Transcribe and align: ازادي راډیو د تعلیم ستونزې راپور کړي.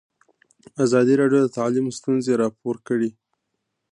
ازادي 0.85 1.13
راډیو 1.21 1.39
د 1.45 1.49
تعلیم 1.57 1.85
ستونزې 1.97 2.33
راپور 2.43 2.75
کړي. 2.87 3.09